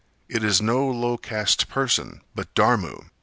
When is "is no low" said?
0.43-1.15